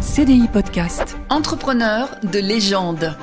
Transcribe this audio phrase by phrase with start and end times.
[0.00, 1.18] CDI Podcast.
[1.28, 3.14] Entrepreneur de légende.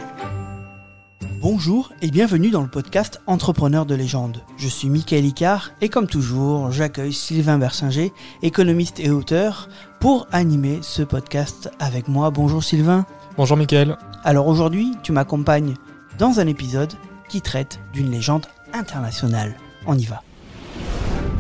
[1.42, 4.44] Bonjour et bienvenue dans le podcast Entrepreneur de légende.
[4.58, 8.14] Je suis Michael Icard et comme toujours, j'accueille Sylvain Bersinger,
[8.44, 9.70] économiste et auteur,
[10.00, 12.30] pour animer ce podcast avec moi.
[12.30, 13.08] Bonjour Sylvain.
[13.38, 13.98] Bonjour Michael.
[14.24, 15.74] Alors aujourd'hui, tu m'accompagnes
[16.20, 16.94] dans un épisode
[17.28, 19.56] qui traite d'une légende internationale.
[19.88, 20.22] On y va.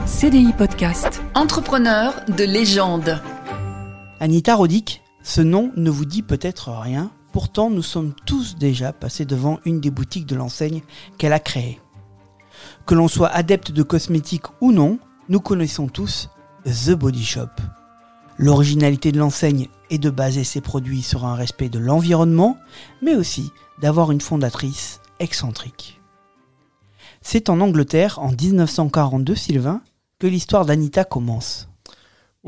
[0.07, 1.21] CDI Podcast.
[1.35, 3.21] Entrepreneur de légende.
[4.19, 9.25] Anita Roddick, ce nom ne vous dit peut-être rien, pourtant nous sommes tous déjà passés
[9.25, 10.83] devant une des boutiques de l'enseigne
[11.17, 11.81] qu'elle a créée.
[12.85, 16.29] Que l'on soit adepte de cosmétiques ou non, nous connaissons tous
[16.63, 17.49] The Body Shop.
[18.37, 22.55] L'originalité de l'enseigne est de baser ses produits sur un respect de l'environnement,
[23.01, 23.51] mais aussi
[23.81, 25.99] d'avoir une fondatrice excentrique.
[27.21, 29.81] C'est en Angleterre, en 1942, Sylvain,
[30.19, 31.67] que l'histoire d'Anita commence.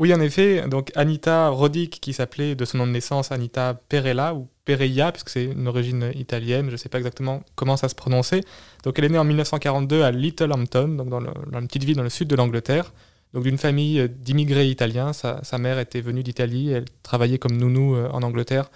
[0.00, 0.66] Oui, en effet.
[0.66, 5.28] Donc Anita Roddick, qui s'appelait de son nom de naissance Anita Perella ou Pereia, puisque
[5.28, 8.40] c'est une origine italienne, je ne sais pas exactement comment ça se prononçait.
[8.82, 12.28] Donc elle est née en 1942 à Littlehampton, dans, une petite ville dans le sud
[12.28, 12.94] de l'Angleterre.
[13.34, 15.12] Donc d'une famille d'immigrés italiens.
[15.12, 18.70] Sa, mère était venue d'Italie, elle travaillait comme nounou euh, en Angleterre.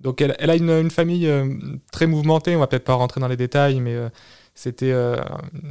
[0.00, 1.56] Donc elle, a une, famille euh,
[1.92, 4.08] très mouvementée, on va peut-être pas rentrer dans les détails, mais euh,
[4.54, 5.16] c'était euh,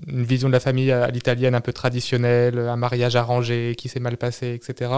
[0.07, 4.01] une vision de la famille à l'italienne un peu traditionnelle, un mariage arrangé qui s'est
[4.01, 4.91] mal passé, etc.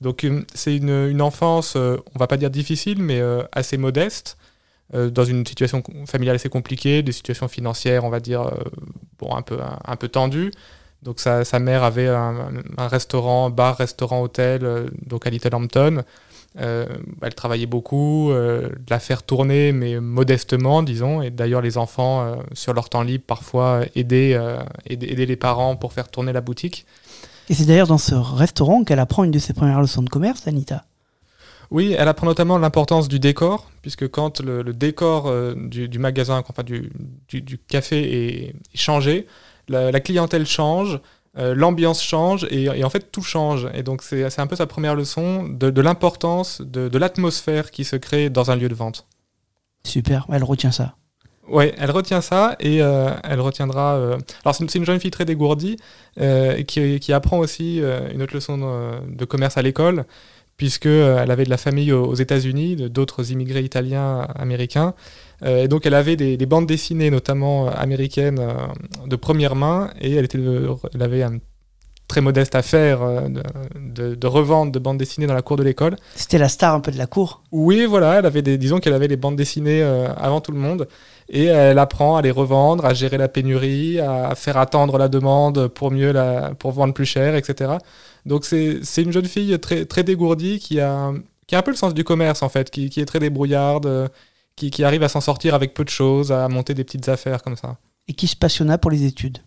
[0.00, 3.20] Donc euh, c'est une, enfance, euh, on va pas dire difficile, mais
[3.52, 4.36] assez modeste,
[4.94, 8.50] dans une situation familiale assez compliquée, des situations financières, on va dire,
[9.18, 10.50] bon, un, peu, un, peu tendues.
[11.02, 16.04] Donc sa, mère avait un, un, restaurant, bar, restaurant, hôtel, donc à Little Hampton.
[16.56, 16.86] Euh,
[17.22, 21.22] elle travaillait beaucoup, euh, la faire tourner, mais modestement, disons.
[21.22, 24.38] Et d'ailleurs, les enfants, euh, sur leur temps libre, parfois aidaient,
[24.86, 26.86] aider, les parents pour faire tourner la boutique.
[27.48, 30.46] Et c'est d'ailleurs dans ce restaurant qu'elle apprend une de ses premières leçons de commerce,
[30.46, 30.84] Anita.
[31.70, 36.90] Oui, elle apprend notamment l'importance du décor, puisque quand le, décor du, magasin, enfin du,
[37.28, 39.26] du, café est, changé,
[39.68, 40.98] la clientèle change,
[41.38, 43.68] euh, l'ambiance change et, en fait tout change.
[43.74, 48.28] Et donc c'est un peu sa première leçon de, l'importance de, l'atmosphère qui se crée
[48.30, 49.06] dans un lieu de vente.
[49.84, 50.96] Super, elle retient ça.
[51.50, 53.94] Oui, elle retient ça et euh, elle retiendra.
[53.94, 55.76] Euh, alors, c'est une, jeune fille très dégourdie
[56.66, 57.80] qui, qui, apprend aussi
[58.12, 58.58] une autre leçon
[59.06, 60.04] de, commerce à l'école,
[60.58, 64.92] puisqu'elle avait de la famille aux États-Unis, d'autres immigrés italiens américains.
[65.44, 69.90] Euh, et donc elle avait des, bandes dessinées, notamment euh, américaines, euh, de première main,
[70.00, 70.38] et elle, était,
[70.94, 71.38] elle avait un
[72.08, 73.00] très modeste affaire
[73.78, 75.94] de, de, revente de bandes dessinées dans la cour de l'école.
[76.14, 78.94] C'était la star un peu de la cour Oui, voilà, elle avait des, disons qu'elle
[78.94, 80.88] avait les bandes dessinées avant tout le monde.
[81.28, 85.68] Et elle apprend à les revendre, à gérer la pénurie, à faire attendre la demande
[85.68, 87.72] pour mieux la, pour vendre plus cher, etc.
[88.26, 91.12] Donc c'est une jeune fille très, très dégourdie qui a,
[91.46, 94.10] qui a un peu le sens du commerce en fait, qui, qui est très débrouillarde,
[94.56, 97.56] qui, arrive à s'en sortir avec peu de choses, à monter des petites affaires comme
[97.56, 97.76] ça.
[98.08, 99.38] Et qui se passionna pour les études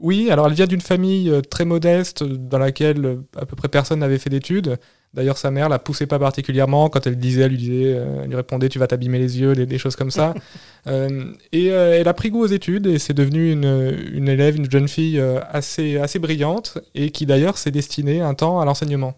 [0.00, 3.68] Oui, alors elle vient d'une famille euh, très modeste dans laquelle euh, à peu près
[3.68, 4.78] personne n'avait fait d'études.
[5.12, 8.28] D'ailleurs, sa mère la poussait pas particulièrement quand elle disait, elle lui disait, euh, elle
[8.28, 10.34] lui répondait, tu vas t'abîmer les yeux, des, choses comme ça.
[11.52, 14.88] et elle a pris goût aux études et c'est devenue une, une, élève, une jeune
[14.88, 15.20] fille
[15.50, 19.14] assez, assez brillante et qui d'ailleurs s'est destinée un temps à l'enseignement.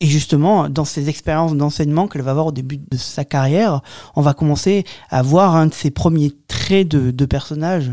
[0.00, 3.80] Et justement, dans ces expériences d'enseignement qu'elle va avoir au début de sa carrière,
[4.14, 7.92] on va commencer à voir un de ses premiers traits de, de personnage.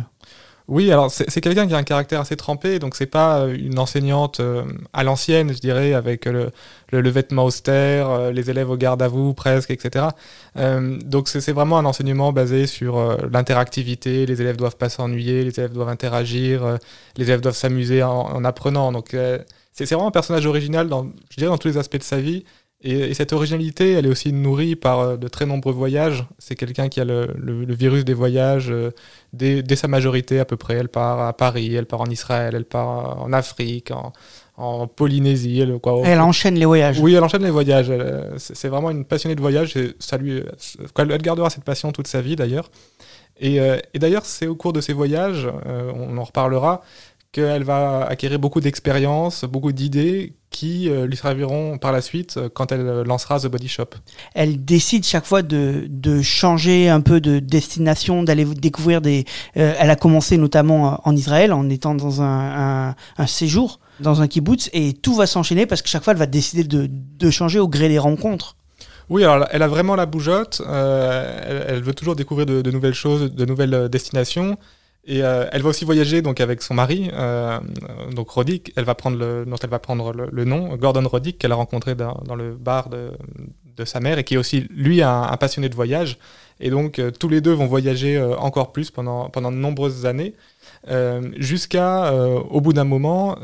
[0.68, 3.78] Oui, alors c'est quelqu'un qui a un caractère assez trempé, donc c'est pas euh, une
[3.78, 6.50] enseignante euh, à l'ancienne, je dirais, avec le,
[6.92, 10.08] le, vêtement austère, euh, les élèves au garde à vous presque, etc.
[10.56, 12.98] donc c'est vraiment un enseignement basé sur
[13.30, 16.80] l'interactivité, les élèves doivent pas s'ennuyer, les élèves doivent interagir,
[17.18, 18.92] les élèves doivent s'amuser en, en, apprenant.
[18.92, 19.16] Donc
[19.72, 22.44] c'est vraiment un personnage original dans, je dirais, dans tous les aspects de sa vie.
[22.86, 26.26] Et, cette originalité, elle est aussi nourrie par euh, de très nombreux voyages.
[26.38, 27.28] C'est quelqu'un qui a le,
[27.74, 28.92] virus des voyages euh,
[29.34, 30.76] dès, sa majorité à peu près.
[30.76, 33.92] Elle part à Paris, elle part en Israël, elle part en Afrique,
[34.56, 35.60] en, Polynésie.
[35.60, 36.02] Elle, quoi.
[36.06, 37.00] elle enchaîne les voyages.
[37.00, 37.92] Oui, elle enchaîne les voyages.
[38.38, 39.76] C'est vraiment une passionnée de voyage.
[39.76, 40.44] Et ça lui,
[40.98, 42.70] elle gardera cette passion toute sa vie d'ailleurs.
[43.38, 46.84] Et, euh, et d'ailleurs, c'est au cours de ces voyages, on en reparlera,
[47.34, 52.48] qu'elle va acquérir beaucoup d'expérience, beaucoup d'idées qui euh, lui serviront par la suite euh,
[52.48, 53.90] quand elle lancera The Body Shop.
[54.34, 59.26] Elle décide chaque fois de, de changer un peu de destination, d'aller découvrir des...
[59.58, 64.28] Euh, elle a commencé notamment en Israël en étant dans un, un, séjour dans un
[64.30, 67.60] kibbutz et tout va s'enchaîner parce que chaque fois elle va décider de, de changer
[67.60, 68.56] au gré des rencontres.
[69.10, 70.62] Oui, alors elle a vraiment la bougeotte.
[70.66, 74.58] elle, veut toujours découvrir de, de, nouvelles choses, de nouvelles destinations.
[75.08, 77.60] Et euh, elle va aussi voyager donc avec son mari, euh,
[78.16, 78.74] donc Roddick.
[78.76, 81.94] Elle va prendre le, dont elle va prendre le, nom, Gordon Roddick, qu'elle a rencontré
[81.94, 83.12] dans, le bar de,
[83.84, 86.18] sa mère et qui est aussi, lui, un, passionné de voyage.
[86.60, 90.34] Et donc, euh, tous les deux vont voyager encore plus pendant, pendant de nombreuses années.
[91.38, 93.38] Jusqu'à au bout d'un moment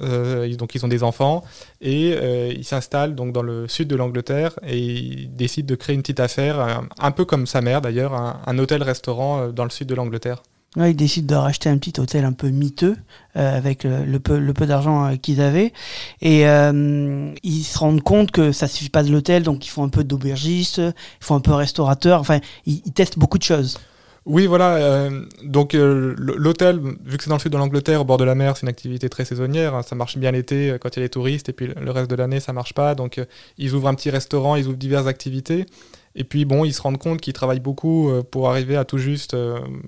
[0.45, 1.43] ils, donc ils ont des enfants
[1.81, 2.11] et
[2.51, 6.19] ils s'installent donc dans le sud de l'Angleterre et ils décident de créer une petite
[6.19, 10.43] affaire un, peu comme sa mère d'ailleurs un, hôtel-restaurant dans le sud de l'Angleterre
[10.77, 12.95] Ouais, ils décident de racheter un petit hôtel un peu miteux
[13.35, 15.73] euh, avec le, peu, d'argent euh, qu'ils avaient
[16.21, 19.83] et euh, ils se rendent compte que ça suffit pas de l'hôtel donc ils font
[19.83, 23.79] un peu d'aubergiste, ils font un peu restaurateur, enfin ils testent beaucoup de choses.
[24.25, 24.75] Oui, voilà.
[24.75, 28.23] euh, donc euh, l'hôtel, vu que c'est dans le sud de l'Angleterre, au bord de
[28.23, 29.73] la mer, c'est une activité très saisonnière.
[29.73, 31.91] hein, ça marche bien l'été euh, quand il y a les touristes, et puis le-
[31.91, 32.93] reste de l'année, ça marche pas.
[32.93, 33.19] Donc
[33.57, 35.65] ils ouvrent un petit restaurant, ils ouvrent diverses activités.
[36.13, 39.35] Et puis bon, ils se rendent compte qu'ils travaillent beaucoup pour arriver à tout juste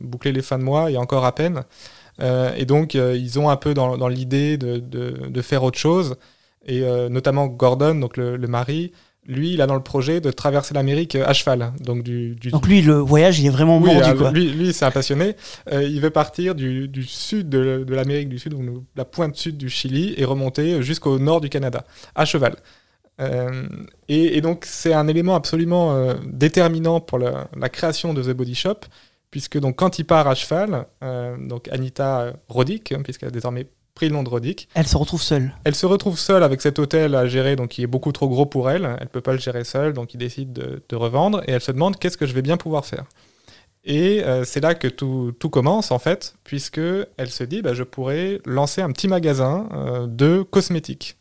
[0.02, 1.64] boucler les fins de mois, et encore à peine.
[2.22, 6.16] Et donc ils ont un peu dans, l'idée de, faire autre chose.
[6.66, 8.94] Et notamment Gordon, donc le mari,
[9.26, 11.74] lui, il a dans le projet de traverser l'Amérique euh, à cheval.
[11.80, 14.32] Donc du, du, Donc lui le voyage il est vraiment oui, mordu alors, quoi.
[14.32, 15.36] lui, lui c'est un passionné.
[15.72, 19.36] Euh, il veut partir du, du sud de, de l'Amérique du Sud, donc la pointe
[19.36, 21.86] sud du Chili, et remonter jusqu'au nord du Canada,
[22.16, 22.56] à cheval.
[23.22, 23.64] Euh,
[24.08, 28.32] et, et donc c'est un élément absolument euh, déterminant pour la, la création de The
[28.36, 28.80] Body Shop,
[29.30, 33.68] puisque donc quand il part à cheval, euh, donc Anita Roddick, hein, puisqu'elle a désormais
[33.96, 35.54] pris le nom de Roddick, Elle se retrouve seule.
[35.64, 38.46] elle se retrouve seule avec cet hôtel à gérer, donc qui est beaucoup trop gros
[38.46, 38.98] pour elle.
[39.00, 41.72] Elle peut pas le gérer seule, donc il décide de, de revendre et elle se
[41.72, 43.06] demande qu'est-ce que je vais bien pouvoir faire.
[43.86, 46.80] Et euh, c'est là que tout, tout commence en fait, puisque
[47.18, 51.18] elle se dit bah, je pourrais lancer un petit magasin euh, de cosmétiques.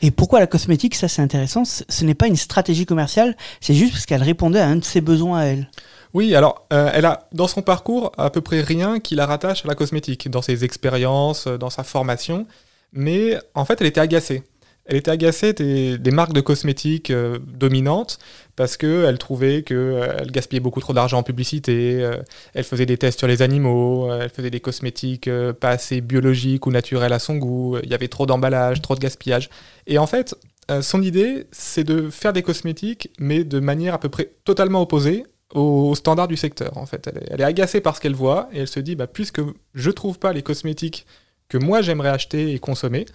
[0.00, 0.94] Et pourquoi la cosmétique?
[0.94, 1.64] Ça c'est intéressant.
[1.64, 5.00] Ce n'est pas une stratégie commerciale, c'est juste parce qu'elle répondait à un de ses
[5.00, 5.68] besoins à elle.
[6.14, 9.64] Oui, alors euh, elle a dans son parcours à peu près rien qui la rattache
[9.64, 12.46] à la cosmétique, dans ses expériences, euh, dans sa formation,
[12.92, 14.44] mais en fait elle était agacée.
[14.86, 18.18] Elle était agacée des, des marques de cosmétiques euh, dominantes
[18.54, 22.18] parce qu'elle trouvait qu'elle gaspillait beaucoup trop d'argent en publicité, euh,
[22.52, 26.00] elle faisait des tests sur les animaux, euh, elle faisait des cosmétiques euh, pas assez
[26.00, 29.48] biologiques ou naturels à son goût, il y avait trop d'emballage, trop de gaspillage.
[29.86, 30.36] Et en fait,
[30.70, 34.82] euh, son idée, c'est de faire des cosmétiques, mais de manière à peu près totalement
[34.82, 36.76] opposée aux standards du secteur.
[36.76, 39.40] En fait, elle est, agacée par ce qu'elle voit et elle se dit, bah, puisque
[39.74, 41.06] je trouve pas les cosmétiques
[41.48, 43.06] que moi j'aimerais acheter et consommer,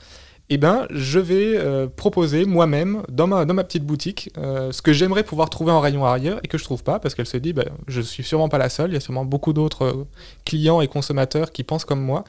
[0.51, 4.81] eh ben, je vais euh, proposer moi-même dans ma, dans ma petite boutique euh, ce
[4.81, 7.37] que j'aimerais pouvoir trouver en rayon arrière et que je trouve pas parce qu'elle se
[7.37, 10.07] dit, bah, je suis sûrement pas la seule, il y a sûrement beaucoup d'autres euh,
[10.45, 12.23] clients et consommateurs qui pensent comme moi.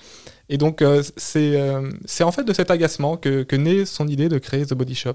[0.50, 0.82] Et donc,
[1.17, 1.62] c'est
[2.06, 4.96] c'est en fait de cet agacement que, que naît son idée de créer The Body
[4.96, 5.14] Shop.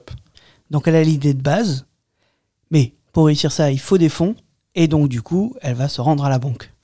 [0.72, 1.86] Donc elle a l'idée de base,
[2.72, 4.36] mais pour réussir ça, il faut des fonds,
[4.76, 6.75] et donc du coup, elle va se rendre à la banque.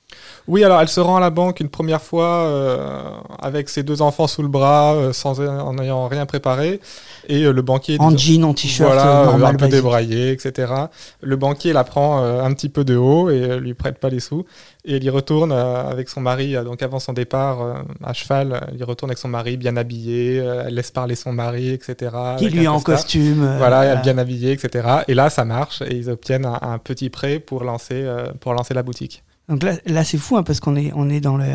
[0.47, 4.01] Oui, alors elle se rend à la banque une première fois euh, avec ses deux
[4.01, 6.79] enfants sous le bras, euh, sans en n'ayant rien préparé,
[7.27, 9.75] et euh, le banquier En jean, en t-shirt, voilà, normal, un peu basique.
[9.75, 10.73] débraillé, etc.
[11.21, 14.45] Le banquier la prend un petit peu de haut et lui prête pas les sous,
[14.83, 16.55] et elle y retourne avec son mari.
[16.65, 20.73] donc avant son départ à cheval, elle y retourne avec son mari bien habillé, elle
[20.73, 22.11] laisse parler son mari, etc.
[22.37, 23.57] Qui lui est en costume.
[23.57, 24.87] Voilà, elle bien habillée, etc.
[25.07, 28.05] Et là, ça marche et ils obtiennent un, un petit prêt pour lancer,
[28.39, 29.23] pour lancer la boutique.
[29.51, 31.45] Donc là, là c'est fou hein, parce qu'on est, on est, dans le,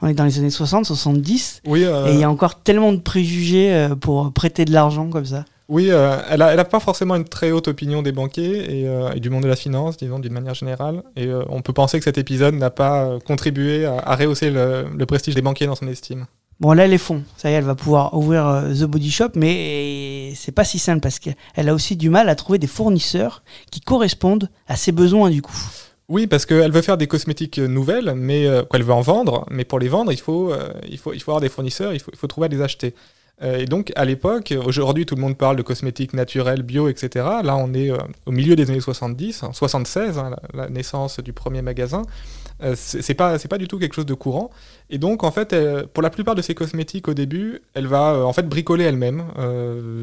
[0.00, 2.92] on est dans les années 60, 70, Oui, euh, et il y a encore tellement
[2.92, 5.44] de préjugés euh, pour prêter de l'argent comme ça.
[5.68, 8.88] Oui, euh, elle n'a elle a pas forcément une très haute opinion des banquiers et,
[8.88, 11.02] euh, et du monde de la finance, disons, d'une manière générale.
[11.16, 14.86] Et euh, on peut penser que cet épisode n'a pas contribué à, à rehausser le,
[14.96, 16.26] le prestige des banquiers dans son estime.
[16.60, 17.22] Bon, là, les fonds.
[17.36, 21.00] Ça y est, elle va pouvoir ouvrir The Body Shop, mais c'est pas si simple
[21.00, 25.30] parce qu'elle a aussi du mal à trouver des fournisseurs qui correspondent à ses besoins,
[25.30, 25.58] du coup.
[26.08, 29.00] Oui, parce qu'elle veut faire des cosmétiques euh, nouvelles, mais euh, quoi, elle veut en
[29.00, 30.72] vendre, mais pour les vendre, il faut, euh,
[31.20, 32.94] avoir des fournisseurs, il faut, trouver à les acheter.
[33.42, 37.26] Euh, et donc, à l'époque, aujourd'hui, tout le monde parle de cosmétiques naturels, bio, etc.
[37.42, 37.90] Là, on est
[38.24, 42.02] au milieu des années 70, hein, 76, hein, la, naissance du premier magasin.
[42.74, 44.50] C'est pas, pas du tout quelque chose de courant.
[44.88, 45.54] Et donc, en fait,
[45.92, 49.24] pour la plupart de ses cosmétiques, au début, elle va en fait bricoler elle-même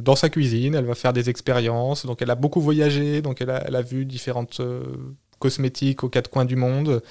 [0.04, 0.76] dans sa cuisine.
[0.76, 2.06] Elle va faire des expériences.
[2.06, 3.24] Donc, elle a beaucoup voyagé.
[3.24, 4.62] Donc, elle a, vu différentes
[5.48, 7.02] cosmétiques aux quatre coins du monde,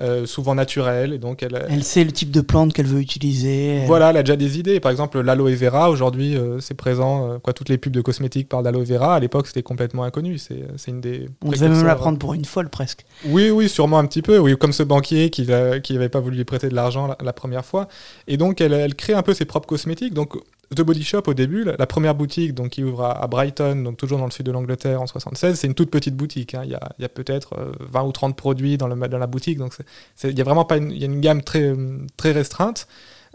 [0.00, 1.12] euh, souvent naturelles.
[1.12, 3.76] Et donc, elle, Elle sait le type de plante qu'elle veut utiliser.
[3.78, 4.80] elle- voilà, elle a déjà des idées.
[4.80, 7.30] Par exemple, l'aloe vera, aujourd'hui, euh, c'est présent.
[7.32, 9.14] euh, quoi, toutes les pubs de cosmétiques parlent d'aloe vera.
[9.16, 10.38] À l'époque, c'était complètement inconnu.
[10.38, 11.28] C'est c'est une des.
[11.44, 13.04] On devait même la prendre pour une folle presque.
[13.26, 14.38] Oui, oui, sûrement un petit peu.
[14.38, 17.64] Oui, comme ce banquier qui n'avait pas voulu lui prêter de l'argent la, la première
[17.64, 17.88] fois.
[18.28, 20.14] Et donc, elle, elle crée un peu ses propres cosmétiques.
[20.14, 20.34] Donc,
[20.74, 24.18] The Body Shop, au début, la, première boutique donc, qui ouvre à, Brighton, donc toujours
[24.18, 26.54] dans le sud de l'Angleterre en 76, c'est une toute petite boutique.
[26.54, 26.62] hein.
[26.64, 29.58] Il y a, a peut-être euh, 20 ou 30 produits dans, le, dans la boutique.
[29.58, 29.74] Donc,
[30.22, 32.86] il y a vraiment pas une, il y a une gamme très, euh, très restreinte.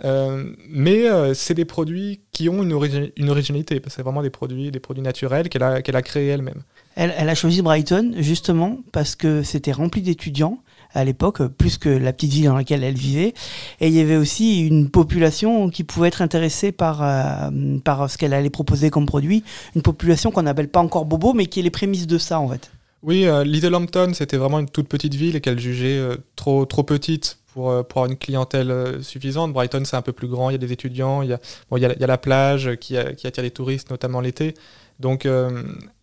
[0.04, 4.04] Euh, mais euh, c'est des produits qui ont une, origi- une originalité, parce que c'est
[4.04, 6.64] vraiment des produits, des produits naturels qu'elle a, qu'elle a créés elle-même.
[6.96, 10.60] Elle, elle a choisi Brighton justement parce que c'était rempli d'étudiants
[10.96, 13.34] à l'époque, plus que la petite ville dans laquelle elle vivait.
[13.80, 18.18] Et il y avait aussi une population qui pouvait être intéressée par, euh, par ce
[18.18, 19.44] qu'elle allait proposer comme produit.
[19.76, 22.50] Une population qu'on n'appelle pas encore Bobo, mais qui est les prémices de ça en
[22.50, 22.72] fait.
[23.06, 26.82] Oui, euh, Little Hampton, c'était vraiment une toute petite ville qu'elle jugeait euh, trop, trop
[26.82, 29.54] petite pour, euh, pour avoir une clientèle suffisante.
[29.54, 31.78] Brighton, c'est un peu plus grand, il y a des étudiants, il y a, bon,
[31.78, 34.56] il y a, la plage qui, attire les touristes, notamment l'été.
[35.00, 35.28] Donc,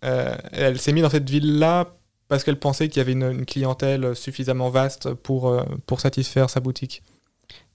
[0.03, 1.89] elle s'est mise dans cette ville-là
[2.33, 6.61] parce qu'elle pensait qu'il y avait une, clientèle suffisamment vaste pour, euh, pour satisfaire sa
[6.61, 7.03] boutique.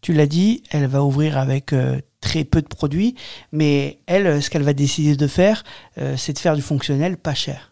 [0.02, 3.14] Tu l'as dit, elle va ouvrir avec euh, très peu de produits,
[3.52, 5.64] mais elle, ce qu'elle va décider de faire,
[6.00, 7.72] euh, c'est de faire du fonctionnel pas cher.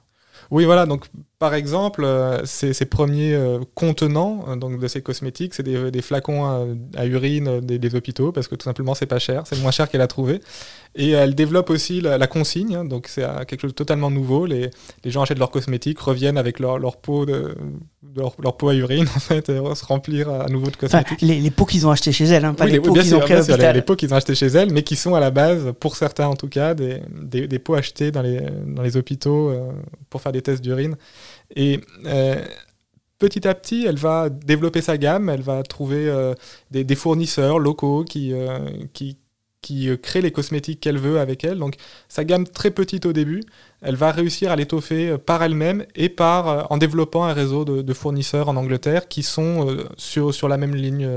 [0.52, 0.86] Oui, voilà.
[0.86, 1.06] Donc,
[1.40, 6.46] par exemple, euh, ces, premiers euh, contenants euh, donc de ces cosmétiques, c'est des, flacons
[6.96, 10.02] à, urine des, hôpitaux parce que tout simplement c'est pas cher, c'est moins cher qu'elle
[10.02, 10.42] a trouvé.
[10.96, 14.46] Et elle développe aussi la, consigne, hein, donc c'est quelque chose de totalement nouveau.
[14.46, 14.70] Les,
[15.04, 17.56] les gens achètent leurs cosmétiques, reviennent avec leur, leur pot de,
[18.16, 21.04] de leur, leur pot à urine en fait, et se remplir à nouveau de Enfin,
[21.04, 21.22] cosmétiques.
[21.22, 23.20] les, les pots qu'ils ont achetés chez elle, hein, pas Oui, les pots qu'ils ont
[23.20, 25.74] pris à les, pots qu'ils ont achetés chez elle, mais qui sont à la base,
[25.80, 29.50] pour certains en tout cas, des, des, des pots achetés dans les, dans les hôpitaux
[29.50, 29.72] euh,
[30.10, 30.96] pour faire des tests d'urine.
[31.56, 32.42] Et euh,
[33.20, 36.34] petit à petit, elle va développer sa gamme, elle va trouver euh,
[36.72, 38.34] des, des fournisseurs locaux qui,
[38.94, 39.18] qui,
[39.66, 41.58] qui euh, créent les cosmétiques qu'elle veut avec elle.
[41.58, 41.76] Donc
[42.08, 43.42] sa gamme très petite au début,
[43.82, 47.66] elle va réussir à l'étoffer euh, par elle-même et par, euh, en développant un réseau
[47.66, 51.10] de, fournisseurs en Angleterre qui sont sur, la même ligne,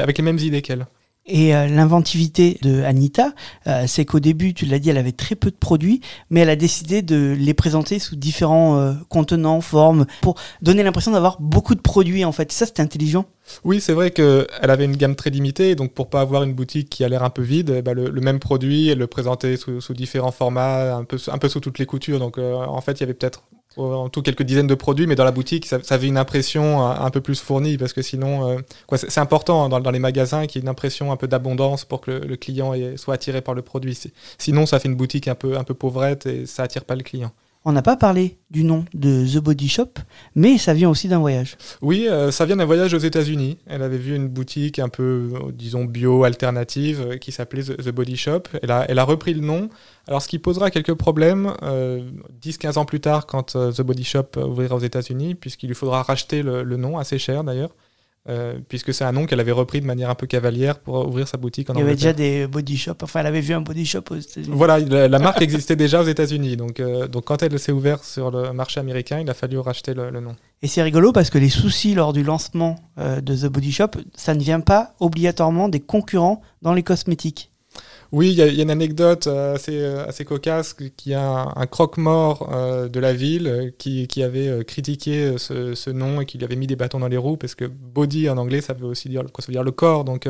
[0.00, 0.86] avec les mêmes idées qu'elle.
[1.26, 3.32] Et euh, l'inventivité de Anita,
[3.66, 6.50] euh, c'est qu'au début, tu l'as dit, elle avait très peu de produits, mais elle
[6.50, 11.74] a décidé de les présenter sous différents euh, contenants, formes, pour donner l'impression d'avoir beaucoup
[11.74, 12.52] de produits en fait.
[12.52, 13.24] Ça, c'était intelligent.
[13.64, 16.90] Oui, c'est vrai qu'elle avait une gamme très limitée, donc pour pas avoir une boutique
[16.90, 19.56] qui a l'air un peu vide, eh ben, le, le même produit, elle le présentait
[19.56, 22.18] sous, sous différents formats, un peu, un peu sous toutes les coutures.
[22.18, 23.44] Donc euh, en fait, il y avait peut-être
[23.76, 26.80] en tout quelques dizaines de produits, mais dans la boutique, ça, ça avait une impression
[26.82, 28.58] un, un peu plus fournie, parce que sinon, euh,
[28.96, 32.00] c'est important hein, dans, les magasins qu'il y ait une impression un peu d'abondance pour
[32.00, 33.94] que le, client soit attiré par le produit.
[33.94, 36.96] Si- Sinon, ça fait une boutique un peu, un peu pauvrette et ça attire pas
[36.96, 37.32] le client.
[37.66, 39.88] On n'a pas parlé du nom de The Body Shop,
[40.34, 41.56] mais ça vient aussi d'un voyage.
[41.80, 43.56] Oui, euh, ça vient d'un voyage aux États-Unis.
[43.66, 47.88] Elle avait vu une boutique un peu, euh, disons, bio alternative euh, qui s'appelait The,
[47.88, 48.42] Body Shop.
[48.62, 49.70] Elle a, elle a repris le nom.
[50.06, 52.02] Alors, ce qui posera quelques problèmes euh,
[52.42, 56.42] 10-15 ans plus tard, quand The Body Shop ouvrira aux États-Unis, puisqu'il lui faudra racheter
[56.42, 57.70] le nom assez cher d'ailleurs.
[58.28, 61.28] Euh, puisque c'est un nom qu'elle avait repris de manière un peu cavalière pour ouvrir
[61.28, 63.60] sa boutique en Il y avait déjà des body shops, enfin elle avait vu un
[63.60, 64.48] body shop aux États-Unis.
[64.56, 66.56] Voilà, la, la marque existait déjà aux États-Unis.
[66.56, 69.92] Donc, euh, donc, quand elle s'est ouverte sur le marché américain, il a fallu racheter
[69.94, 70.36] le- le nom.
[70.62, 73.88] Et c'est rigolo parce que les soucis lors du lancement euh, de The Body Shop,
[74.14, 77.50] ça ne vient pas obligatoirement des concurrents dans les cosmétiques.
[78.12, 82.50] Oui, il y, a- une anecdote euh, assez, euh, assez cocasse qui a un, croque-mort
[82.52, 86.56] euh, de la ville qui, qui avait critiqué ce, ce nom et qui lui avait
[86.56, 89.22] mis des bâtons dans les roues parce que body en anglais ça veut aussi dire,
[89.38, 90.28] ça veut dire le corps, donc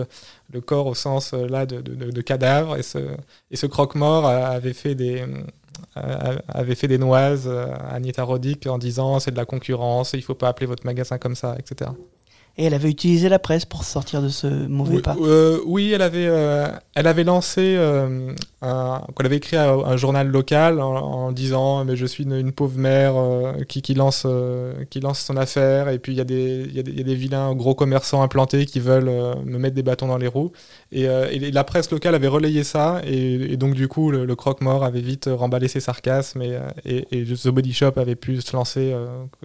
[0.52, 2.98] le corps au sens là de, de, cadavre et ce,
[3.50, 5.24] et ce croque-mort avait fait des
[5.94, 10.34] avait fait des noises à Anita Roddick en disant c'est de la concurrence, il faut
[10.34, 11.90] pas appeler votre magasin comme ça, etc.
[12.56, 15.16] Et elle avait utilisé la presse pour sortir de ce mauvais Oui, pas.
[15.20, 18.32] euh, oui, elle avait, euh, elle avait lancé, euh,
[18.62, 22.34] un, qu'elle avait écrit un, un journal local en, en disant mais je suis une,
[22.34, 24.24] une pauvre mère euh, qui, qui lance,
[24.88, 27.14] qui lance son affaire et puis il y, a des- il y, y a des
[27.16, 29.10] vilains gros commerçants implantés qui veulent
[29.44, 30.52] me mettre des bâtons dans les roues.
[30.92, 33.00] Et, et la presse locale avait relayé ça.
[33.04, 36.40] Et, et donc du coup le, le croque-mort avait vite remballé ses sarcasmes.
[36.42, 36.56] Et,
[37.10, 38.94] et, The Body Shop avait pu se lancer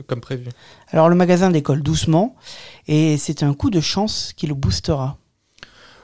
[0.06, 0.44] comme prévu.
[0.92, 2.36] Alors le magasin décolle doucement.
[2.88, 5.18] Et c'est un coup de chance qui le boostera.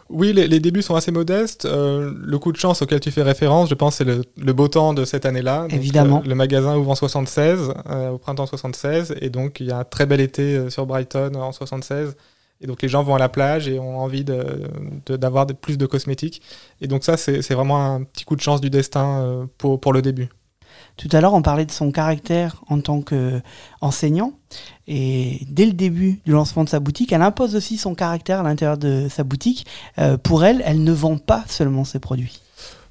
[0.10, 1.66] Oui, les, les débuts sont assez modestes.
[1.66, 4.68] Euh, le coup de chance auquel tu fais référence, je pense, c'est le, le beau
[4.68, 5.66] temps de cette année-là.
[5.72, 6.22] Évidemment.
[6.24, 9.80] euh, le magasin ouvre en 76, euh, au printemps 76, et donc il y a
[9.80, 12.16] un très bel été sur Brighton en 76.
[12.62, 14.62] Et donc les gens vont à la plage et ont envie de-
[15.10, 16.42] d'avoir de, plus de cosmétiques.
[16.82, 20.02] Et donc ça, c'est vraiment un petit coup de chance du destin pour, pour le
[20.02, 20.30] début.
[20.98, 24.34] Tout à l'heure, on parlait de son caractère en tant qu'enseignant.
[24.88, 28.44] Et dès le début du lancement de sa boutique, elle impose aussi son caractère à
[28.44, 29.66] l'intérieur de sa boutique.
[30.00, 32.40] Euh, pour elle, elle ne vend pas seulement ses produits.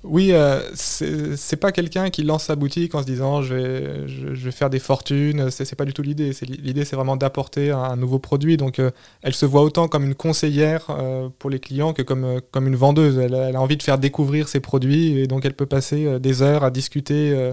[0.04, 4.26] Oui, euh, c'est pas quelqu'un qui lance sa boutique en se disant je vais, je,
[4.26, 5.50] vais faire des fortunes.
[5.50, 6.32] C'est pas du tout l'idée.
[6.42, 8.58] L'idée, c'est vraiment d'apporter un, nouveau produit.
[8.58, 8.90] Donc, euh,
[9.22, 12.76] elle se voit autant comme une conseillère euh, pour les clients que comme, comme une
[12.76, 13.16] vendeuse.
[13.16, 16.64] Elle, a- envie de faire découvrir ses produits et donc elle peut passer des heures
[16.64, 17.52] à discuter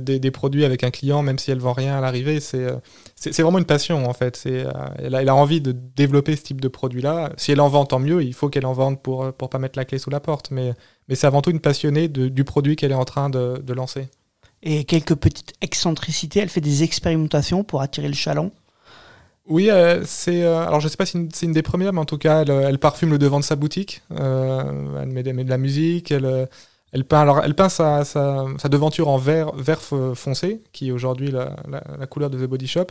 [0.00, 2.40] des, des produits avec un client, même si elle vend rien à l'arrivée.
[2.40, 2.76] C'est euh,
[3.16, 4.36] c'est vraiment une passion en fait.
[4.36, 7.32] C'est, euh, elle, a, elle a envie de développer ce type de produit-là.
[7.36, 8.22] Si elle en vend, tant mieux.
[8.22, 10.50] Il faut qu'elle en vende pour pour pas mettre la clé sous la porte.
[10.50, 10.74] Mais
[11.08, 13.72] mais c'est avant tout une passionnée de- du produit qu'elle est en train de, de
[13.74, 14.08] lancer.
[14.62, 16.40] et quelques petites excentricités.
[16.40, 18.50] Elle fait des expérimentations pour attirer le chaland.
[19.46, 20.42] Oui, euh, c'est.
[20.44, 22.50] euh, alors, je sais pas si c'est une des premières, mais en tout cas, elle,
[22.50, 24.02] elle parfume le devant de sa boutique.
[24.12, 26.12] Euh, elle met, met de la musique.
[26.12, 26.46] Elle, euh,
[26.92, 30.90] elle peint, alors, elle peint sa, sa, sa devanture en vert, vert foncé, qui est
[30.90, 32.86] aujourd'hui la, la, couleur de The Body Shop.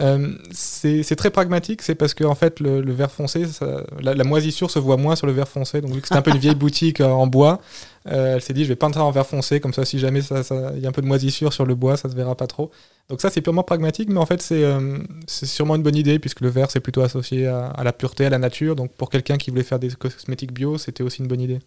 [0.00, 3.84] Euh, c'est c'est très pragmatique, c'est parce que en fait, le, le vert foncé, ça-
[4.00, 5.80] la, moisissure se voit moins sur le vert foncé.
[5.80, 7.60] Donc, vu que c'était un peu une vieille boutique euh, en bois,
[8.08, 10.22] euh, elle s'est dit, je vais peindre ça en vert foncé, comme ça, si jamais
[10.22, 12.34] ça- ça- il y a un peu de moisissure sur le bois, ça se verra
[12.34, 12.72] pas trop.
[13.08, 14.98] Donc ça, c'est purement pragmatique, mais en fait, c'est euh,
[15.28, 18.30] c'est sûrement une bonne idée, puisque le vert, c'est plutôt associé à la pureté, à
[18.30, 18.74] la nature.
[18.74, 21.60] Donc pour quelqu'un qui voulait faire des cosmétiques bio, c'était aussi une bonne idée.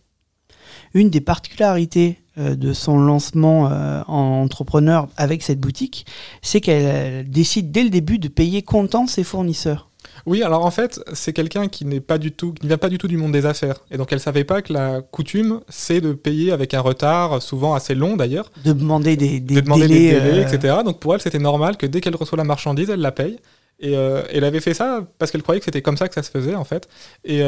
[0.93, 6.05] Une des particularités euh, de son lancement euh, en entrepreneur avec cette boutique,
[6.41, 9.87] c'est qu'elle décide dès le début de payer comptant ses fournisseurs.
[10.25, 12.89] Oui, alors en fait, c'est quelqu'un qui n'est pas du tout, qui ne vient pas
[12.89, 13.75] du tout du monde des affaires.
[13.91, 17.73] Et donc elle savait pas que la coutume, c'est de payer avec un retard, souvent
[17.73, 20.13] assez long d'ailleurs, De demander des, des de demander délais.
[20.15, 20.75] des délais, euh, etc.
[20.83, 23.39] Donc pour elle, c'était normal que dès qu'elle reçoit la marchandise, elle la paye.
[23.79, 26.23] Et euh, elle avait fait ça parce qu'elle croyait que c'était comme ça que ça
[26.23, 26.89] se faisait en fait.
[27.23, 27.41] Et,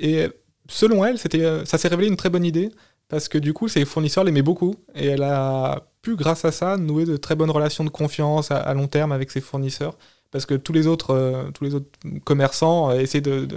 [0.00, 0.28] et
[0.68, 2.70] selon elle, euh, ça s'est révélé une très bonne idée
[3.08, 6.76] parce que du coup, ses fournisseurs l'aimaient beaucoup et elle a pu, grâce à ça,
[6.76, 9.96] nouer de très bonnes relations de confiance à, long terme avec ses fournisseurs.
[10.32, 11.86] Parce que tous les autres, euh, tous les autres
[12.24, 13.48] commerçants euh, essaient de,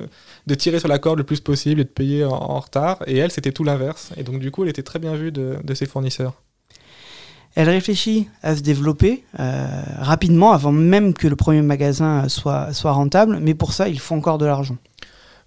[0.55, 2.99] tirer sur la corde le plus possible et de payer en, retard.
[3.07, 4.11] Et elle, c'était tout l'inverse.
[4.17, 6.35] Et donc, du coup, elle était très bien vue de, de ses fournisseurs.
[7.55, 12.91] Elle réfléchit à se développer euh, rapidement avant même que le premier magasin soit, soit
[12.91, 14.77] rentable, mais pour ça, il faut encore de l'argent.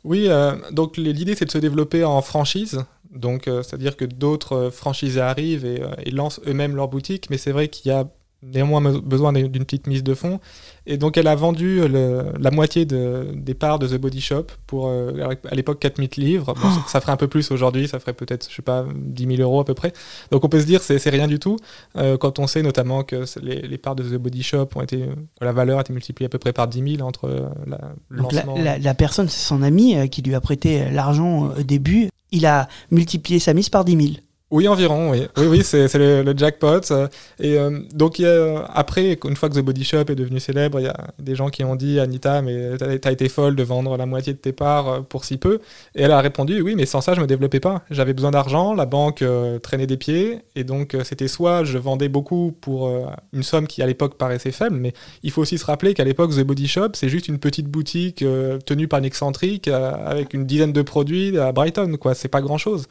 [0.04, 2.84] Oui, euh, donc l'idée c'est de se développer en franchise.
[3.12, 7.36] Donc, euh, c'est-à-dire que d'autres euh, franchisés arrivent et, et lancent eux-mêmes leur boutique, mais
[7.36, 8.08] c'est vrai qu'il y a
[8.42, 10.40] néanmoins besoin d'une petite mise de fonds.
[10.84, 14.46] Et donc, elle a vendu le- la moitié de- des parts de The Body Shop
[14.66, 15.12] pour, euh,
[15.48, 16.54] à l'époque, 4000 livres.
[16.60, 19.26] Bon, ça, ça ferait un peu plus aujourd'hui, ça ferait peut-être, je sais pas, 10
[19.36, 19.92] 000 euros à peu près.
[20.32, 21.56] Donc, on peut se dire c'est rien du tout
[21.96, 24.98] euh, quand on sait notamment que les, les parts de The Body Shop ont été,
[25.38, 27.78] que la valeur a été multipliée à peu près par 10 000 entre euh, la,
[28.16, 28.58] Donc la, lancement.
[28.58, 32.08] la- la personne, c'est son ami euh, qui lui a prêté l'argent euh, au début.
[32.32, 34.14] Il a multiplié sa mise par 10 000.
[34.52, 35.26] Oui, environ, oui.
[35.38, 36.82] Oui, oui, c'est le, jackpot.
[36.90, 37.08] euh,
[37.40, 40.82] Et euh, donc, euh, après, une fois que The Body Shop est devenu célèbre, il
[40.84, 44.04] y a des gens qui ont dit Anita, mais t'as été folle de vendre la
[44.04, 45.60] moitié de tes parts pour si peu.
[45.94, 47.80] Et elle a répondu Oui, mais sans ça, je me développais pas.
[47.90, 49.24] J'avais besoin d'argent, la banque
[49.62, 50.40] traînait des pieds.
[50.54, 52.92] Et donc, c'était soit je vendais beaucoup pour
[53.32, 56.32] une somme qui, à l'époque, paraissait faible, mais il faut aussi se rappeler qu'à l'époque,
[56.32, 58.22] The Body Shop, c'est juste une petite boutique
[58.66, 62.14] tenue par une excentrique avec une dizaine de produits à Brighton, quoi.
[62.14, 62.86] C'est pas grand chose.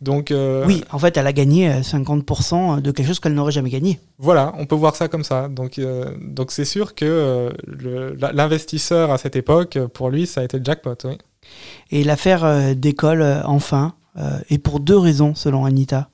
[0.00, 3.52] Donc, euh, Oui, en fait, elle a gagné euh, 50% de quelque chose qu'elle n'aurait
[3.52, 4.00] jamais gagné.
[4.18, 5.48] voilà, on peut voir ça comme ça.
[5.48, 7.50] Donc, euh, donc c'est sûr que euh,
[8.32, 10.94] l'investisseur à cette époque, euh, pour lui, ça a été le jackpot.
[11.04, 11.18] Oui.
[11.90, 16.08] Et l'affaire euh, décolle euh, enfin, euh, et pour deux raisons, selon Anita.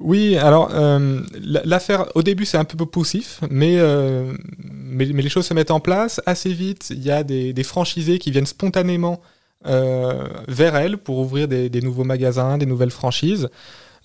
[0.00, 4.32] Oui, alors euh, la- l'affaire, au début, c'est un peu poussif, mais, euh,
[4.64, 6.88] mais, mais les choses se mettent en place assez vite.
[6.90, 9.24] Il y a des, des franchisés qui viennent spontanément euh,
[9.64, 13.48] vers elle pour ouvrir des, nouveaux magasins, des nouvelles franchises.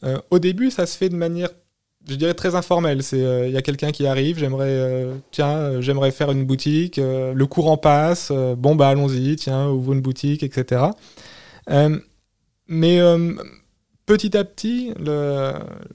[0.03, 1.49] Euh, au début, ça se fait de manière,
[2.07, 3.03] je dirais, très informelle.
[3.03, 6.45] C'est, euh, il y a quelqu'un qui arrive, j'aimerais, euh, tiens, euh, j'aimerais faire une
[6.45, 6.99] boutique.
[6.99, 8.29] euh, le courant passe.
[8.31, 10.83] euh, bon bah allons-y, tiens, ouvre une boutique, etc.
[11.69, 11.97] Euh,
[12.67, 13.33] mais euh,
[14.13, 15.53] petit à petit, le-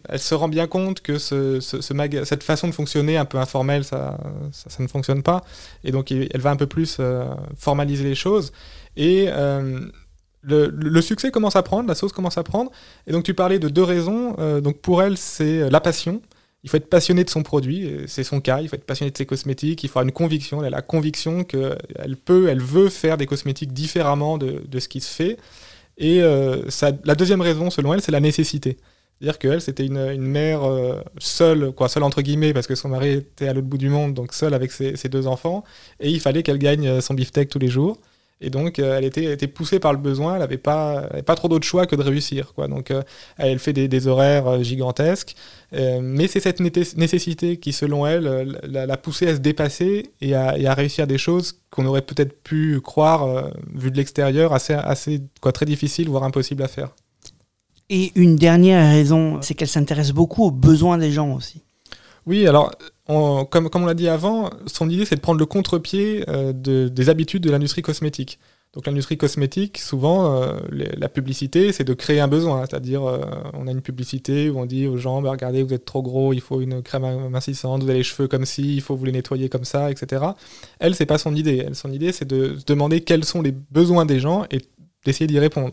[0.09, 4.19] elle se rend bien compte que ce, cette façon de fonctionner un peu informelle, ça,
[4.81, 5.45] ne fonctionne pas.
[5.85, 7.25] Et donc, elle va un peu plus euh,
[7.57, 8.53] formaliser les choses.
[8.97, 9.79] Et euh,
[10.43, 12.73] le, succès commence à prendre, la sauce commence à prendre.
[13.07, 14.35] Et donc, tu parlais de deux raisons.
[14.41, 16.21] Euh, donc, pour elle, c'est la passion.
[16.65, 18.61] Il faut être passionné de son produit, c'est son cas.
[18.61, 19.85] Il faut être passionné de ses cosmétiques.
[19.85, 20.59] Il faut avoir une conviction.
[20.59, 25.01] Elle a la conviction qu'elle peut, elle veut faire des cosmétiques différemment de ce qui
[25.01, 25.37] se fait.
[25.99, 26.63] Et euh,
[27.05, 28.79] la deuxième raison, selon elle, c'est la nécessité.
[29.21, 32.89] C'est-à-dire qu'elle, c'était une, une mère euh, seule, quoi, seule entre guillemets, parce que son
[32.89, 35.65] mari était à l'autre bout du monde, donc seule avec ses, ses deux enfants,
[35.99, 37.99] et il fallait qu'elle gagne euh, son beefsteak tous les jours.
[38.41, 41.35] Et donc, euh, elle était, elle était poussée par le besoin, elle n'avait pas, pas
[41.35, 42.55] trop d'autre choix que de réussir.
[42.55, 42.69] Quoi.
[42.69, 43.03] Donc, euh,
[43.37, 45.35] elle fait des, des horaires euh, gigantesques,
[45.73, 50.35] euh, mais c'est cette nécessité qui, selon elle, l'a, l'a poussée à se dépasser et
[50.35, 54.75] à, et à réussir des choses qu'on aurait peut-être pu croire, vu de l'extérieur, assez,
[54.75, 56.95] assez quoi, très difficile, voire impossible à faire.
[57.91, 61.63] Et une dernière raison, c'est qu'elle s'intéresse beaucoup aux besoins des gens aussi.
[62.27, 62.71] Oui, alors,
[63.09, 67.09] comme, on l'a dit avant, son idée, c'est de prendre le contre-pied euh, de- des
[67.09, 68.39] habitudes de l'industrie cosmétique.
[68.75, 72.67] Donc l'industrie cosmétique, souvent, euh, la publicité, c'est de créer un besoin.
[72.67, 73.21] C'est-à-dire, euh,
[73.55, 76.35] on a une publicité où on dit aux gens, bah, regardez, vous êtes trop gros,
[76.35, 79.13] il faut une crème amincissante, vous avez les cheveux comme ci, il faut vous les
[79.13, 80.23] nettoyer comme ça, etc.
[80.81, 81.67] Elle, c'est pas son idée.
[81.73, 84.61] Son idée, c'est de se demander quels sont les besoins des gens et
[85.07, 85.73] d'essayer d'y répondre.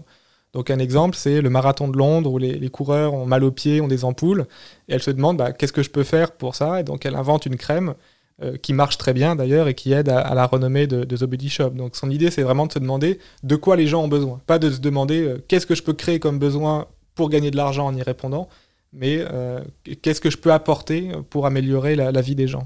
[0.56, 3.82] Donc un exemple, c'est le marathon de Londres où les, coureurs ont mal aux pieds,
[3.82, 4.46] ont des ampoules,
[4.88, 7.16] et elle se demande bah, qu'est-ce que je peux faire pour ça, et donc elle
[7.16, 7.94] invente une crème
[8.42, 11.50] euh, qui marche très bien d'ailleurs et qui aide à, la renommée de, The Body
[11.50, 11.72] Shop.
[11.72, 14.58] Donc son idée, c'est vraiment de se demander de quoi les gens ont besoin, pas
[14.58, 17.86] de se demander euh, qu'est-ce que je peux créer comme besoin pour gagner de l'argent
[17.86, 18.48] en y répondant,
[18.94, 19.60] mais euh,
[20.02, 22.66] qu'est-ce que je peux apporter pour améliorer la, vie des gens.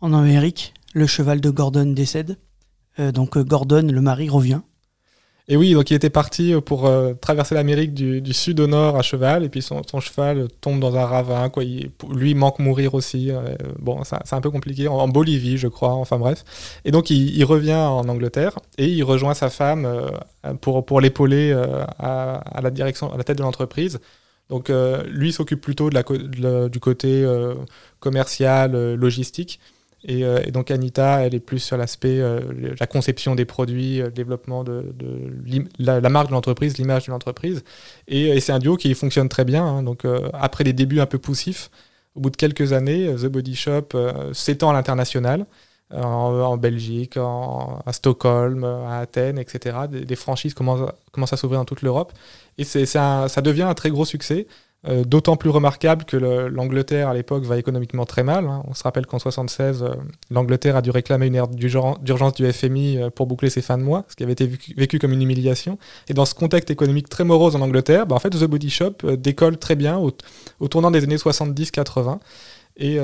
[0.00, 2.36] En Amérique, le cheval de Gordon décède.
[2.98, 4.60] donc Gordon, le mari, revient.
[5.50, 9.02] Et oui, donc il était parti pour euh, traverser l'Amérique du, sud au nord à
[9.02, 11.48] cheval, et puis son, cheval tombe dans un ravin.
[11.48, 11.64] Quoi.
[11.64, 13.32] Il, lui manque mourir aussi.
[13.32, 14.86] Euh, bon, c'est un peu compliqué.
[14.86, 15.94] En, Bolivie, je crois.
[15.94, 16.44] Enfin bref.
[16.84, 21.52] Et donc il, revient en Angleterre et il rejoint sa femme euh, pour, l'épauler
[21.98, 23.98] à, la direction, à la tête de l'entreprise.
[24.50, 24.70] Donc
[25.08, 27.26] lui s'occupe plutôt du côté
[27.98, 29.58] commercial, logistique.
[30.08, 32.40] Euh, et, donc Anita, elle est plus sur l'aspect, euh,
[32.78, 34.94] la conception des produits, euh, le développement de,
[35.78, 37.62] la, marque de l'entreprise, l'image de l'entreprise.
[38.08, 39.64] Et, c'est un duo qui fonctionne très bien.
[39.64, 39.82] Hein.
[39.82, 41.70] donc après des débuts un peu poussifs,
[42.14, 43.88] au bout de quelques années, The Body Shop
[44.32, 45.46] s'étend à l'international.
[45.92, 49.76] En, Belgique, à Stockholm, à Athènes, etc.
[49.90, 52.12] Des, franchises commencent, à s'ouvrir dans toute l'Europe.
[52.58, 54.46] Et ça devient un très gros succès.
[54.88, 58.46] Euh, d'autant plus remarquable que l'Angleterre à l'époque va économiquement très mal.
[58.46, 58.62] Hein.
[58.66, 59.94] On se rappelle qu'en 76, euh,
[60.30, 63.82] l'Angleterre a dû réclamer une aire d'urgence du FMI euh, pour boucler ses fins de
[63.82, 65.78] mois, ce qui avait été vécu, comme une humiliation.
[66.08, 68.94] Et dans ce contexte économique très morose en Angleterre, bah, en fait, The Body Shop
[69.18, 72.18] décolle très bien au, tournant des années 70-80.
[72.78, 72.98] Et,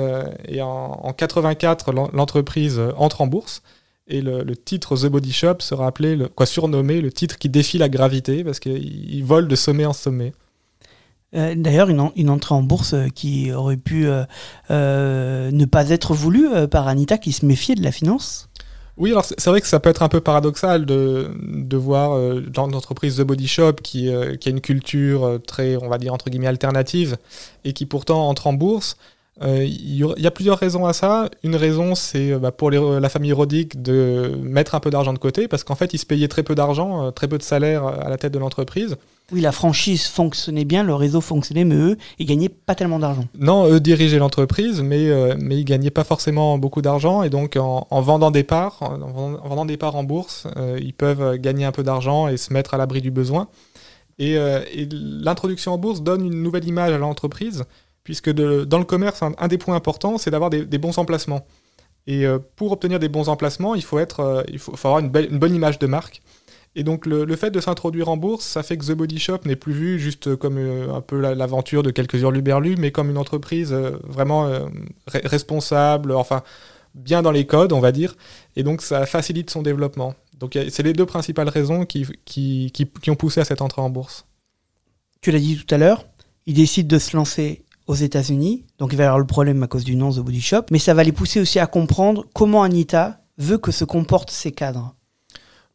[0.61, 3.61] en, 84, l'entreprise entre en bourse.
[4.07, 7.89] Et le, titre The Body Shop sera appelé, quoi surnommé, le titre qui défie la
[7.89, 10.33] gravité, parce qu'il vole de sommet en sommet.
[11.35, 16.47] Euh, d'ailleurs, une, entrée en bourse euh, qui aurait pu euh, ne pas être voulue
[16.69, 18.49] par Anita qui se méfiait de la finance.
[18.95, 22.17] Oui, alors c'est vrai que ça peut être un peu paradoxal de, voir
[22.49, 24.09] dans l'entreprise The Body Shop qui,
[24.39, 27.17] qui, a une culture très, on va dire, entre guillemets, alternative
[27.63, 28.97] et qui pourtant entre en bourse.
[29.41, 31.29] Il y, a plusieurs raisons à ça.
[31.43, 35.47] Une raison, c'est bah, pour la famille Rodic de mettre un peu d'argent de côté
[35.47, 38.17] parce qu'en fait, ils se payaient très peu d'argent, très peu de salaire à la
[38.17, 38.97] tête de l'entreprise.
[39.33, 43.25] Oui, la franchise fonctionnait bien, le réseau fonctionnait, mais eux, ils gagnaient pas tellement d'argent.
[43.37, 47.23] Non, eux dirigeaient l'entreprise, mais, euh, mais ils gagnaient pas forcément beaucoup d'argent.
[47.23, 51.37] Et donc, en, vendant des parts, en, vendant des parts en bourse, euh, ils peuvent
[51.39, 53.49] gagner un peu d'argent et se mettre à l'abri du besoin.
[54.17, 57.65] Et, euh, l'introduction en bourse donne une nouvelle image à l'entreprise,
[58.07, 61.45] puisque dans le commerce, un, des points importants, c'est d'avoir des, bons emplacements.
[62.07, 62.23] Et
[62.55, 65.87] pour obtenir des bons emplacements, il faut, être, il faut, avoir une, bonne image de
[65.87, 66.21] marque.
[66.77, 69.57] Et donc le, fait de s'introduire en bourse, ça fait que The Body Shop n'est
[69.57, 73.73] plus vu juste comme euh, un peu l'aventure de quelques hurluberlus, mais comme une entreprise
[73.73, 74.59] euh, vraiment euh,
[75.07, 76.43] responsable, enfin
[76.95, 78.15] bien dans les codes, on va dire.
[78.55, 80.15] Et donc ça facilite son développement.
[80.39, 83.89] Donc c'est les deux principales raisons qui, qui, qui, ont poussé à cette entrée en
[83.89, 84.25] bourse.
[85.19, 86.05] Tu l'as dit tout à l'heure,
[86.45, 89.67] il décide de se lancer aux États-Unis, donc il va y avoir le problème à
[89.67, 92.63] cause du nom The Body Shop, mais ça va les pousser aussi à comprendre comment
[92.63, 94.93] Anita veut que se comportent ses cadres.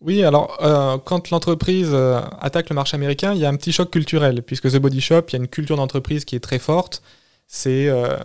[0.02, 3.70] Oui, alors euh, quand l'entreprise euh, attaque le marché américain, il y a un petit
[3.70, 6.58] choc culturel, puisque The Body Shop, il y a une culture d'entreprise qui est très
[6.58, 7.02] forte.
[7.46, 8.16] C'est euh,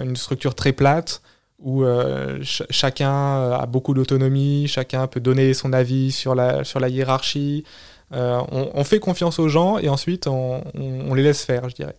[0.00, 1.20] une structure très plate
[1.58, 1.84] où
[2.42, 7.62] chacun a beaucoup d'autonomie, chacun peut donner son avis sur la, sur la hiérarchie.
[8.10, 10.64] On, fait confiance aux gens et ensuite on,
[11.14, 11.94] les laisse faire, je dirais.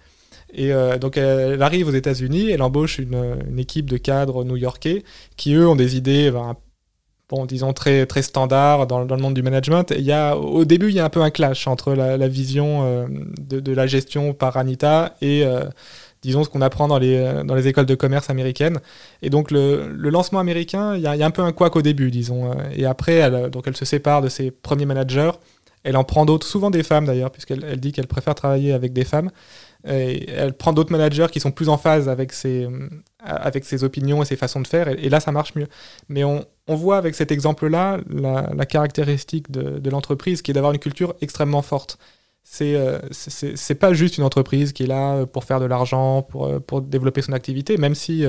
[0.55, 5.03] Et donc elle arrive aux États-Unis, elle embauche une, équipe de cadres new-yorkais
[5.35, 6.55] qui eux ont des idées ben,
[7.33, 9.91] bon, disons, très, très standard dans, le monde du management.
[9.97, 12.83] il y a, au début, il y a un peu un clash entre la, vision
[12.83, 13.07] euh,
[13.39, 15.63] de, la gestion par Anita et, euh,
[16.21, 18.79] disons, ce qu'on apprend dans les, écoles de commerce américaines.
[19.21, 22.51] Et donc, le, lancement américain, il y, a, un peu un couac au début, disons.
[22.51, 25.31] Euh, et après, elle, donc, elle se sépare de ses premiers managers.
[25.83, 28.93] Elle en prend d'autres, souvent des femmes d'ailleurs, puisqu'elle elle dit qu'elle préfère travailler avec
[28.93, 29.31] des femmes.
[29.83, 32.67] Elle prend d'autres managers qui sont plus en phase avec ses,
[33.19, 35.67] avec ses opinions et ses façons de faire, et, là ça marche mieux.
[36.09, 40.79] Mais on, on voit avec cet exemple-là la, caractéristique de, l'entreprise qui est d'avoir une
[40.79, 41.97] culture extrêmement forte.
[42.45, 46.45] C'est euh, c'est pas juste une entreprise qui est là pour faire de l'argent, pour,
[46.45, 48.25] euh, pour développer son activité, même si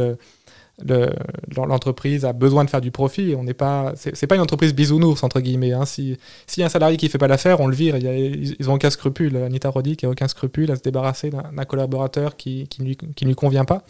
[1.57, 3.35] l'entreprise a besoin de faire du profit.
[3.37, 3.95] On n'est pas,
[4.29, 5.73] pas une entreprise bisounours entre guillemets.
[5.73, 5.85] Hein.
[5.85, 7.97] Si s'il y a un salarié qui fait pas l'affaire, on le vire.
[7.97, 9.37] ils, ont aucun scrupule.
[9.37, 13.35] Anita Roddick n'a aucun scrupule à se débarrasser d'un collaborateur qui qui lui, qui lui
[13.35, 13.85] convient pas.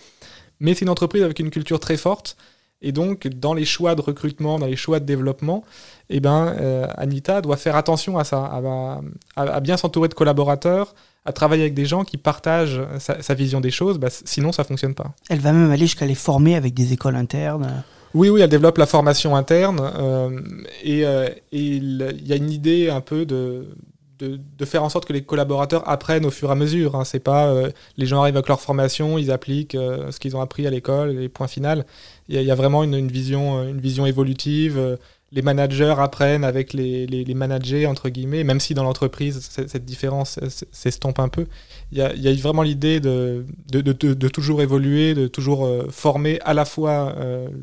[0.60, 2.36] Mais c'est une entreprise avec une culture très forte
[2.84, 5.64] et donc, dans les choix de recrutement, dans les choix de développement,
[6.10, 8.44] eh ben, euh, Anita doit faire attention à ça,
[9.36, 13.70] à, bien s'entourer de collaborateurs, à travailler avec des gens qui partagent sa, vision des
[13.70, 15.14] choses, bah, sinon ça ne fonctionne pas.
[15.30, 17.84] Elle va même aller jusqu'à les former avec des écoles internes.
[18.12, 20.40] Oui, oui, elle développe la formation interne euh,
[20.84, 23.66] et, euh, il y a une idée un peu de,
[24.18, 26.96] de, faire en sorte que les collaborateurs apprennent au fur et à mesure.
[26.96, 27.04] Hein.
[27.04, 30.40] C'est pas euh, les gens arrivent avec leur formation, ils appliquent euh, ce qu'ils ont
[30.40, 31.82] appris à l'école, les points finaux.
[32.28, 34.98] Il y, a vraiment une, vision, une vision évolutive.
[35.34, 40.38] Les managers apprennent avec les, les, managers, entre guillemets, même si dans l'entreprise, cette différence
[40.70, 41.46] s'estompe un peu.
[41.92, 46.64] Il y a, vraiment l'idée de de, de, toujours évoluer, de toujours former à la
[46.64, 47.16] fois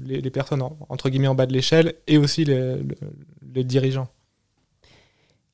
[0.06, 4.10] les, personnes, entre guillemets, en bas de l'échelle et aussi les dirigeants.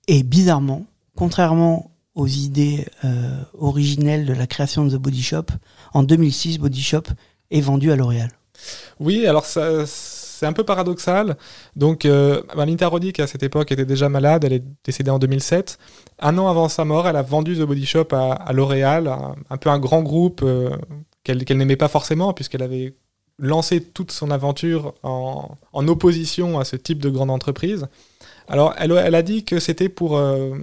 [0.07, 5.45] Et bizarrement, contrairement aux idées euh, originelles de la création de The Body Shop,
[5.93, 7.03] en 2006, Body Shop
[7.51, 8.31] est vendu à L'Oréal.
[8.99, 9.45] Oui, alors
[10.37, 11.35] c'est un peu paradoxal.
[11.75, 14.43] Donc, euh, Malinta Roddick, à cette époque, était déjà malade.
[14.43, 15.79] Elle est décédée en 2007.
[16.19, 19.11] Un an avant sa mort, elle a vendu The Body Shop à, L'Oréal,
[19.49, 20.69] un, peu un grand groupe euh,
[21.23, 22.95] qu'elle n'aimait pas forcément, puisqu'elle avait
[23.39, 27.87] lancé toute son aventure en, en, opposition à ce type de grande entreprise.
[28.47, 30.55] Alors, elle, a dit que c'était pour, euh,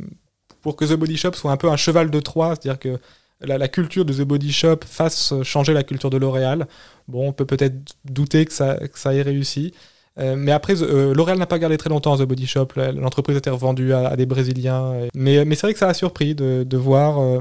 [0.63, 3.01] pour que The Body Shop soit un peu un cheval de Troie, c'est-à-dire que
[3.47, 6.67] la, culture de The Body Shop fasse changer la culture de L'Oréal.
[7.09, 9.73] Bon, on peut peut-être douter que ça, ait réussi.
[10.19, 12.69] Euh, mais après, euh, L'Oréal n'a pas gardé très longtemps The Body Shop.
[12.77, 14.93] L'entreprise a été revendue à, des Brésiliens.
[15.15, 17.41] Mais, c'est vrai que ça a surpris de, voir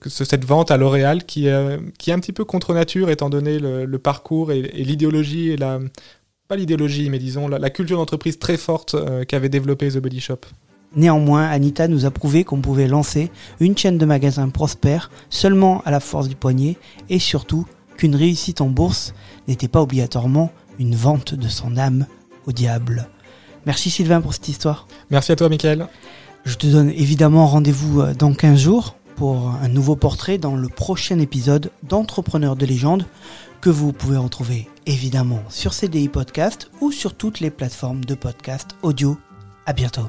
[0.00, 3.98] que cette vente à L'Oréal qui, est un petit peu contre nature, étant donné le,
[3.98, 5.56] parcours et, l'idéologie
[6.48, 10.40] pas l'idéologie, mais disons la, culture d'entreprise très forte euh, qu'avait développé The Body Shop.
[10.96, 13.30] Néanmoins, Anita nous a prouvé qu'on pouvait lancer
[13.60, 16.76] une chaîne de magasins prospère seulement à la force du poignet
[17.08, 19.14] et surtout qu'une réussite en bourse
[19.48, 22.06] n'était pas obligatoirement une vente de son âme
[22.46, 23.08] au diable.
[23.66, 24.86] Merci Sylvain pour cette histoire.
[25.10, 25.86] Merci à toi Michael.
[26.44, 30.68] Je te donne évidemment rendez-vous euh, dans 15 jours pour un nouveau portrait dans le
[30.68, 33.06] prochain épisode d'Entrepreneurs de légende
[33.60, 38.76] que vous pouvez retrouver évidemment sur CDI Podcast ou sur toutes les plateformes de podcast
[38.82, 39.16] audio.
[39.66, 40.08] À bientôt.